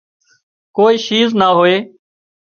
[0.75, 1.77] ڪوئي شيِز نِا هوئي